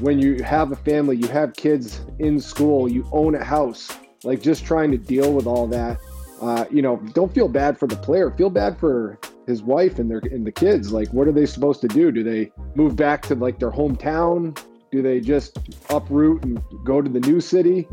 [0.00, 4.42] when you have a family, you have kids in school, you own a house, like
[4.42, 6.00] just trying to deal with all that.
[6.42, 8.32] Uh, you know, don't feel bad for the player.
[8.32, 10.90] Feel bad for his wife and their and the kids.
[10.90, 12.10] Like, what are they supposed to do?
[12.10, 14.58] Do they move back to like their hometown?
[14.96, 15.58] Do they just
[15.90, 17.86] uproot and go to the new city?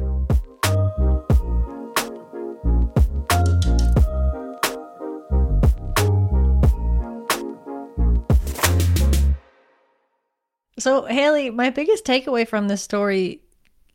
[10.80, 13.42] So, Haley, my biggest takeaway from this story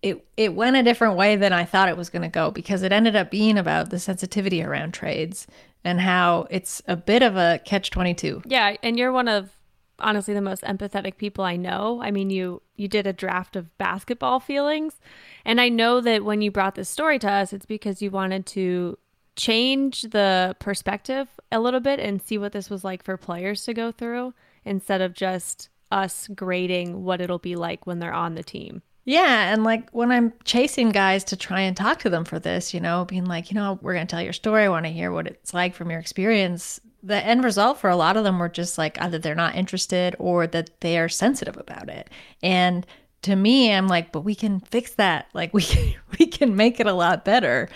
[0.03, 2.83] it it went a different way than I thought it was going to go because
[2.83, 5.47] it ended up being about the sensitivity around trades
[5.83, 8.43] and how it's a bit of a catch 22.
[8.45, 9.51] Yeah, and you're one of
[9.99, 12.01] honestly the most empathetic people I know.
[12.03, 15.01] I mean, you you did a draft of basketball feelings,
[15.45, 18.47] and I know that when you brought this story to us, it's because you wanted
[18.47, 18.99] to
[19.37, 23.73] change the perspective a little bit and see what this was like for players to
[23.73, 24.35] go through
[24.65, 28.83] instead of just us grading what it'll be like when they're on the team.
[29.09, 32.75] Yeah, and like when I'm chasing guys to try and talk to them for this,
[32.75, 34.65] you know, being like, you know, we're going to tell your story.
[34.65, 36.79] I want to hear what it's like from your experience.
[37.03, 40.15] The end result for a lot of them were just like either they're not interested
[40.19, 42.11] or that they are sensitive about it.
[42.43, 42.87] And
[43.23, 45.29] to me, I'm like, but we can fix that.
[45.35, 47.71] Like we can, we can make it a lot better.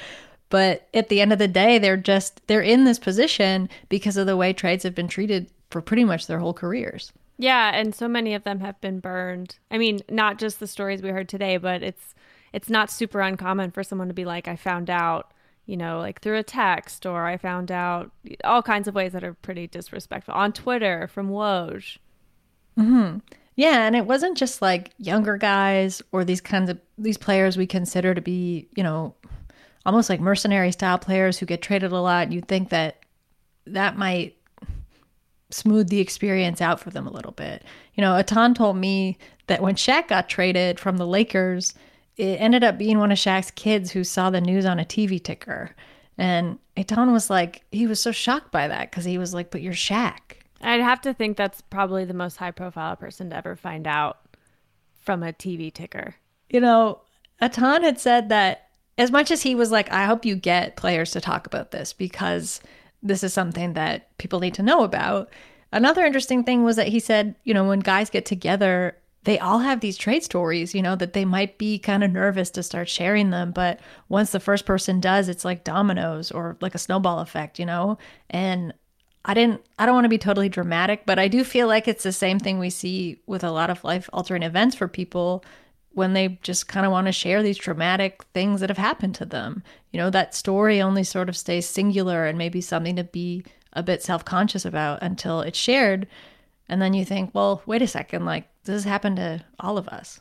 [0.50, 4.26] But at the end of the day, they're just they're in this position because of
[4.26, 7.10] the way trades have been treated for pretty much their whole careers.
[7.42, 9.58] Yeah, and so many of them have been burned.
[9.68, 12.14] I mean, not just the stories we heard today, but it's
[12.52, 15.32] it's not super uncommon for someone to be like, I found out,
[15.66, 18.12] you know, like through a text, or I found out
[18.44, 21.98] all kinds of ways that are pretty disrespectful on Twitter from Woj.
[22.78, 23.18] Hmm.
[23.56, 27.66] Yeah, and it wasn't just like younger guys or these kinds of these players we
[27.66, 29.16] consider to be, you know,
[29.84, 32.30] almost like mercenary style players who get traded a lot.
[32.30, 33.04] You'd think that
[33.66, 34.36] that might
[35.52, 37.64] smooth the experience out for them a little bit.
[37.94, 41.74] You know, Etan told me that when Shaq got traded from the Lakers,
[42.16, 45.22] it ended up being one of Shaq's kids who saw the news on a TV
[45.22, 45.74] ticker.
[46.18, 49.62] And Etan was like, he was so shocked by that because he was like, but
[49.62, 50.36] you're Shaq.
[50.60, 54.18] I'd have to think that's probably the most high profile person to ever find out
[55.00, 56.14] from a TV ticker.
[56.48, 57.00] You know,
[57.40, 61.10] Etan had said that as much as he was like, I hope you get players
[61.12, 62.60] to talk about this because
[63.02, 65.30] this is something that people need to know about.
[65.72, 69.60] Another interesting thing was that he said, you know, when guys get together, they all
[69.60, 72.88] have these trade stories, you know, that they might be kind of nervous to start
[72.88, 73.52] sharing them.
[73.52, 77.66] But once the first person does, it's like dominoes or like a snowball effect, you
[77.66, 77.98] know?
[78.30, 78.74] And
[79.24, 82.02] I didn't, I don't want to be totally dramatic, but I do feel like it's
[82.02, 85.44] the same thing we see with a lot of life altering events for people
[85.94, 89.24] when they just kind of want to share these traumatic things that have happened to
[89.24, 89.62] them.
[89.90, 93.82] You know, that story only sort of stays singular and maybe something to be a
[93.82, 96.06] bit self conscious about until it's shared.
[96.68, 99.88] And then you think, well, wait a second, like this has happened to all of
[99.88, 100.20] us.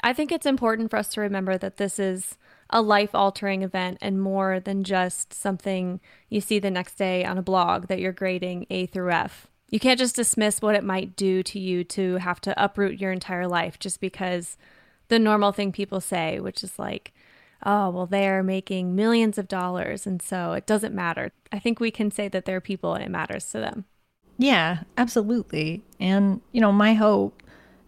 [0.00, 2.36] I think it's important for us to remember that this is
[2.70, 7.38] a life altering event and more than just something you see the next day on
[7.38, 9.46] a blog that you're grading A through F.
[9.68, 13.12] You can't just dismiss what it might do to you to have to uproot your
[13.12, 14.56] entire life just because
[15.12, 17.12] the normal thing people say, which is like,
[17.66, 20.06] oh, well, they're making millions of dollars.
[20.06, 21.32] And so it doesn't matter.
[21.52, 23.84] I think we can say that they're people and it matters to them.
[24.38, 25.82] Yeah, absolutely.
[26.00, 27.42] And, you know, my hope,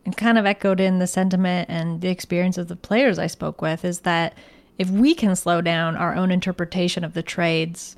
[0.05, 3.63] and kind of echoed in the sentiment and the experience of the players I spoke
[3.63, 4.37] with, is that
[4.77, 7.97] if we can slow down our own interpretation of the trades,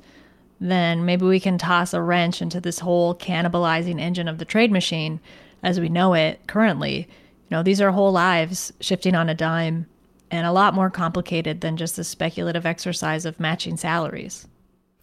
[0.61, 4.71] then maybe we can toss a wrench into this whole cannibalizing engine of the trade
[4.71, 5.19] machine
[5.61, 7.09] as we know it currently.
[7.49, 9.87] You know, these are whole lives shifting on a dime
[10.29, 14.47] and a lot more complicated than just the speculative exercise of matching salaries.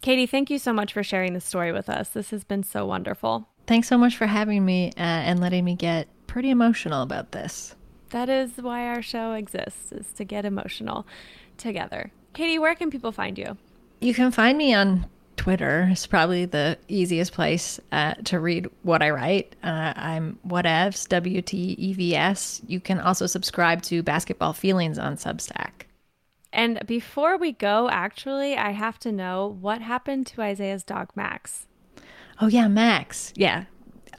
[0.03, 2.11] Katie, thank you so much for sharing this story with us.
[2.11, 3.49] This has been so wonderful.
[3.67, 7.75] Thanks so much for having me uh, and letting me get pretty emotional about this.
[8.11, 11.07] That is why our show exists, is to get emotional
[11.57, 12.13] together.
[12.35, 13.57] Katie, where can people find you?
[14.01, 15.07] You can find me on
[15.37, 15.89] Twitter.
[15.91, 19.57] is probably the easiest place uh, to read what I write.
[19.63, 22.63] Uh, I'm whatevs, W T E V S.
[22.67, 25.87] You can also subscribe to Basketball Feelings on Substack.
[26.53, 31.67] And before we go, actually, I have to know what happened to Isaiah's dog, Max.
[32.41, 33.33] Oh, yeah, Max.
[33.35, 33.65] Yeah.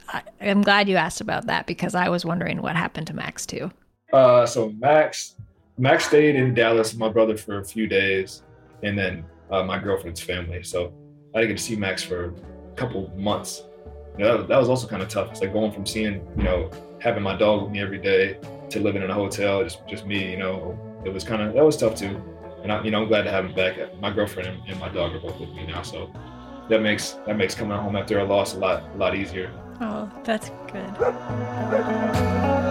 [0.08, 3.46] I, I'm glad you asked about that because I was wondering what happened to Max,
[3.46, 3.70] too.
[4.12, 5.36] Uh, so Max,
[5.78, 8.42] Max stayed in Dallas with my brother for a few days,
[8.82, 10.62] and then uh, my girlfriend's family.
[10.62, 10.92] So
[11.36, 13.64] I didn't get to see Max for a couple months.
[14.16, 15.30] You know, that, that was also kind of tough.
[15.30, 18.38] It's like going from seeing, you know, having my dog with me every day
[18.70, 20.30] to living in a hotel, just just me.
[20.30, 22.22] You know, it was kind of that was tough too.
[22.62, 23.76] And I, you know, I'm glad to have him back.
[24.00, 26.10] My girlfriend and, and my dog are both with me now, so
[26.70, 29.52] that makes that makes coming home after a loss a lot a lot easier.
[29.82, 32.65] Oh, that's good.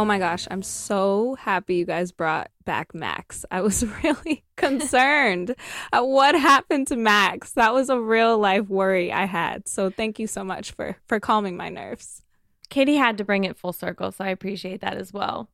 [0.00, 3.44] Oh my gosh, I'm so happy you guys brought back Max.
[3.50, 5.54] I was really concerned
[5.92, 7.52] at what happened to Max.
[7.52, 9.68] That was a real life worry I had.
[9.68, 12.22] So thank you so much for for calming my nerves.
[12.70, 15.50] Katie had to bring it full circle, so I appreciate that as well.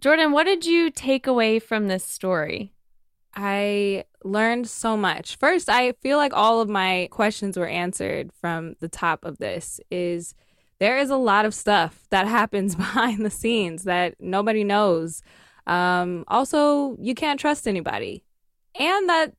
[0.00, 2.72] Jordan, what did you take away from this story?
[3.32, 5.36] I learned so much.
[5.36, 9.80] First, I feel like all of my questions were answered from the top of this
[9.88, 10.34] is
[10.80, 15.22] there is a lot of stuff that happens behind the scenes that nobody knows.
[15.66, 18.24] Um, also, you can't trust anybody.
[18.78, 19.34] And that,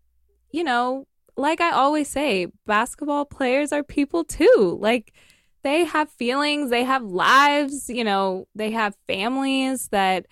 [0.51, 4.77] you know, like I always say, basketball players are people too.
[4.79, 5.13] Like,
[5.61, 10.25] they have feelings, they have lives, you know, they have families that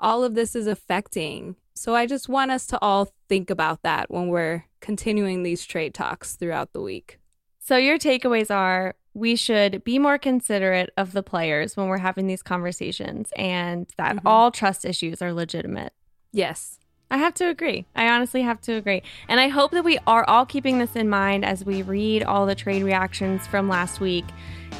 [0.00, 1.56] all of this is affecting.
[1.74, 5.94] So I just want us to all think about that when we're continuing these trade
[5.94, 7.18] talks throughout the week.
[7.58, 12.26] So, your takeaways are we should be more considerate of the players when we're having
[12.26, 14.28] these conversations and that mm-hmm.
[14.28, 15.94] all trust issues are legitimate.
[16.32, 16.78] Yes.
[17.10, 17.86] I have to agree.
[17.94, 19.02] I honestly have to agree.
[19.28, 22.44] And I hope that we are all keeping this in mind as we read all
[22.44, 24.26] the trade reactions from last week.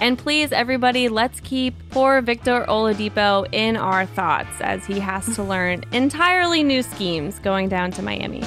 [0.01, 5.43] And please, everybody, let's keep poor Victor Oladipo in our thoughts as he has to
[5.45, 8.43] learn entirely new schemes going down to Miami.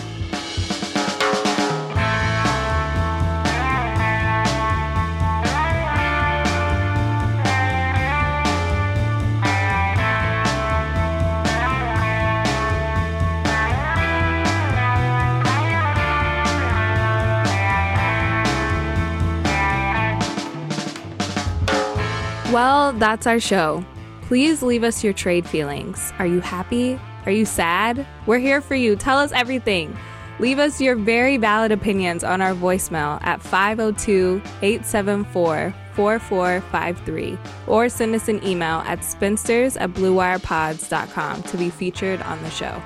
[22.51, 23.85] Well, that's our show.
[24.23, 26.11] Please leave us your trade feelings.
[26.17, 26.99] Are you happy?
[27.27, 28.07] Are you sad?
[28.25, 28.95] We're here for you.
[28.95, 29.95] Tell us everything.
[30.39, 37.37] Leave us your very valid opinions on our voicemail at 502 874 4453
[37.67, 42.81] or send us an email at spinsters at bluewirepods.com to be featured on the show.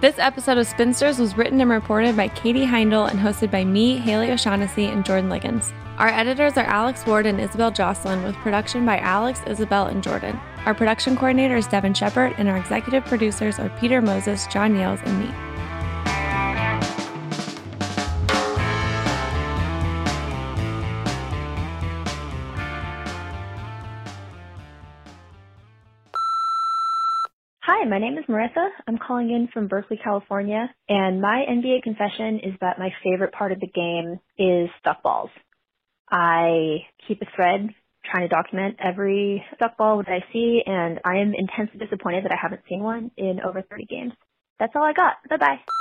[0.00, 3.96] This episode of Spinsters was written and reported by Katie Heindl and hosted by me,
[3.96, 5.72] Haley O'Shaughnessy, and Jordan Liggins.
[6.00, 10.40] Our editors are Alex Ward and Isabel Jocelyn, with production by Alex, Isabel, and Jordan.
[10.64, 15.04] Our production coordinator is Devin Shepard, and our executive producers are Peter Moses, John Yales,
[15.04, 15.26] and me.
[27.60, 28.70] Hi, my name is Marissa.
[28.88, 33.52] I'm calling in from Berkeley, California, and my NBA confession is that my favorite part
[33.52, 35.28] of the game is stuff balls.
[36.10, 37.68] I keep a thread
[38.04, 42.32] trying to document every stuff ball that I see, and I am intensely disappointed that
[42.32, 44.12] I haven't seen one in over 30 games.
[44.58, 45.14] That's all I got.
[45.28, 45.79] Bye bye.